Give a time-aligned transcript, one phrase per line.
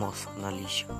[0.00, 0.98] мозг наличного.